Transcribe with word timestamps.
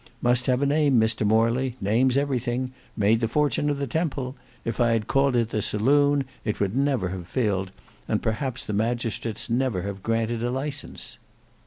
Must 0.19 0.47
have 0.47 0.63
a 0.63 0.65
name, 0.65 0.99
Mr 0.99 1.27
Morley; 1.27 1.77
name's 1.79 2.17
everything; 2.17 2.71
made 2.97 3.19
the 3.19 3.27
fortune 3.27 3.69
of 3.69 3.77
the 3.77 3.85
Temple: 3.85 4.35
if 4.65 4.79
I 4.79 4.93
had 4.93 5.05
called 5.05 5.35
it 5.35 5.51
the 5.51 5.61
Saloon, 5.61 6.25
it 6.43 6.59
never 6.73 7.09
would 7.09 7.15
have 7.15 7.27
filled, 7.27 7.69
and 8.07 8.19
perhaps 8.19 8.65
the 8.65 8.73
magistrates 8.73 9.47
never 9.47 9.83
have 9.83 10.01
granted 10.01 10.41
a 10.41 10.49
licence." 10.49 11.19